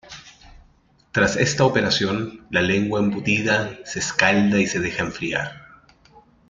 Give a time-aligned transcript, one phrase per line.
[1.11, 5.61] Tras esta operación la lengua embutida se escalda y se deja enfriar.